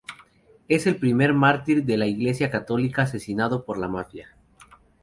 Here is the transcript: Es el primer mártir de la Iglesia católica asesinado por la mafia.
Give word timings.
Es 0.67 0.87
el 0.87 0.95
primer 0.95 1.31
mártir 1.35 1.85
de 1.85 1.95
la 1.95 2.07
Iglesia 2.07 2.49
católica 2.49 3.03
asesinado 3.03 3.65
por 3.65 3.77
la 3.77 3.87
mafia. 3.87 4.35